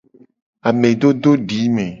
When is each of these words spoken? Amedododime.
Amedododime. 0.69 1.85